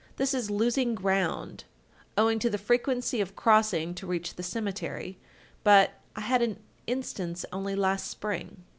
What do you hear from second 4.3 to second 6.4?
the cemetery, but I